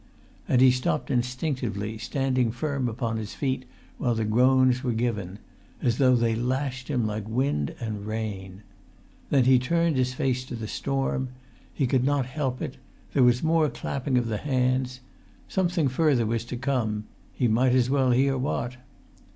[0.47, 3.65] And he stopped instinctively, standing firm upon his feet
[3.99, 8.63] while the groans were given—as though they lashed him like wind and rain.
[9.29, 11.29] Then he turned his face to the storm.
[11.71, 12.77] He could not help it.
[13.13, 15.01] There was more clapping of the hands.
[15.47, 18.77] Something further was to come; he might as well hear what.